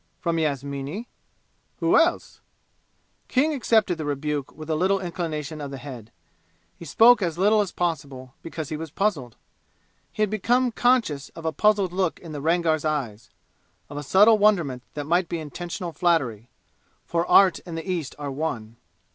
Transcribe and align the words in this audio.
"From 0.19 0.39
Yasmini?" 0.39 1.07
"Who 1.79 1.95
else?" 1.95 2.41
King 3.27 3.53
accepted 3.53 3.99
the 3.99 4.05
rebuke 4.05 4.51
with 4.51 4.67
a 4.67 4.75
little 4.75 4.99
inclination 4.99 5.61
of 5.61 5.69
the 5.69 5.77
head. 5.77 6.11
He 6.75 6.85
spoke 6.85 7.21
as 7.21 7.37
little 7.37 7.61
as 7.61 7.71
possible, 7.71 8.33
because 8.41 8.69
he 8.69 8.77
was 8.77 8.89
puzzled. 8.89 9.35
He 10.11 10.23
had 10.23 10.31
become 10.31 10.71
conscious 10.71 11.29
of 11.35 11.45
a 11.45 11.53
puzzled 11.53 11.93
look 11.93 12.17
in 12.19 12.31
the 12.31 12.41
Rangar's 12.41 12.83
eyes 12.83 13.29
of 13.91 13.97
a 13.97 14.01
subtle 14.01 14.39
wonderment 14.39 14.81
that 14.95 15.05
might 15.05 15.29
be 15.29 15.37
intentional 15.37 15.91
flattery 15.93 16.49
(for 17.05 17.23
Art 17.27 17.59
and 17.63 17.77
the 17.77 17.87
East 17.87 18.15
are 18.17 18.31
one). 18.31 18.77